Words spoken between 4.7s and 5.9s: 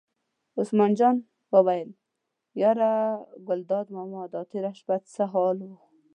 شپه څه حال و.